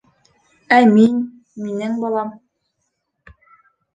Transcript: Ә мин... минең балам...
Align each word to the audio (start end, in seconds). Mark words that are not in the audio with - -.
Ә 0.77 0.77
мин... 0.93 1.19
минең 1.65 1.99
балам... 2.05 2.31